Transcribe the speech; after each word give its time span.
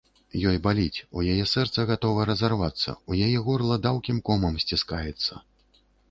Ёй 0.49 0.57
баліць, 0.67 1.03
у 1.17 1.23
яе 1.33 1.43
сэрца 1.49 1.83
гатова 1.91 2.23
разарвацца, 2.29 2.93
у 3.11 3.17
яе 3.25 3.43
горла 3.49 3.77
даўкім 3.85 4.23
комам 4.31 4.57
сціскаецца. 4.63 5.39